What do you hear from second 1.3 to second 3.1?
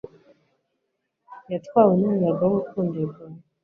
yatwawe n'umuyaga w'urukundo